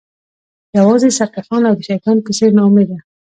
یوازې 0.77 1.09
سرکښان 1.17 1.61
او 1.69 1.75
د 1.77 1.81
شیطان 1.89 2.17
په 2.25 2.31
څیر 2.37 2.51
ناامیده 2.57 2.97